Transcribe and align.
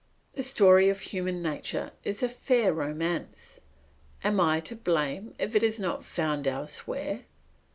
The 0.33 0.41
story 0.41 0.89
of 0.89 0.99
human 0.99 1.43
nature 1.43 1.91
is 2.03 2.23
a 2.23 2.27
fair 2.27 2.73
romance. 2.73 3.59
Am 4.23 4.39
I 4.39 4.59
to 4.61 4.75
blame 4.75 5.35
if 5.37 5.55
it 5.55 5.61
is 5.61 5.77
not 5.77 6.03
found 6.03 6.47
elsewhere? 6.47 7.19